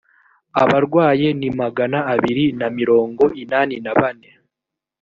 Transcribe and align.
abarwaye 0.63 1.27
ni 1.39 1.49
magana 1.59 1.99
abiri 2.13 2.45
na 2.59 2.67
mirongo 2.77 3.23
inani 3.41 3.75
na 3.85 3.93
bane. 3.99 4.29